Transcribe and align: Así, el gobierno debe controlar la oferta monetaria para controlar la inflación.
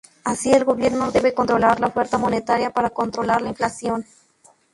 Así, 0.23 0.51
el 0.51 0.65
gobierno 0.65 1.11
debe 1.11 1.35
controlar 1.35 1.79
la 1.79 1.85
oferta 1.85 2.17
monetaria 2.17 2.71
para 2.71 2.89
controlar 2.89 3.39
la 3.43 3.49
inflación. 3.49 4.03